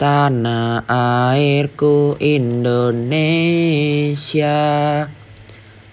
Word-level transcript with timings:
Tanah 0.00 0.88
airku 0.88 2.16
Indonesia. 2.16 3.20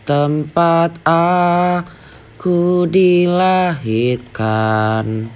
Tempat 0.07 1.03
aku 1.03 2.87
dilahirkan. 2.87 5.27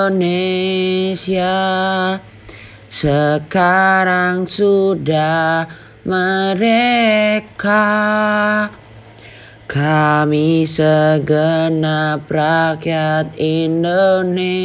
sekarang 2.88 4.48
sudah 4.48 5.68
mereka 6.08 7.84
kami 9.68 10.64
segenap 10.64 12.32
rakyat 12.32 13.36
Indonesia 13.36 14.56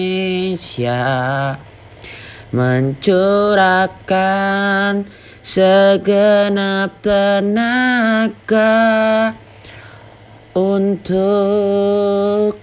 mencurahkan 2.55 5.03
segenap 5.43 7.03
tenaga 7.03 8.79
untuk 10.55 12.55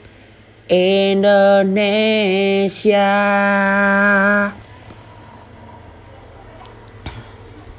Indonesia. 0.71 3.11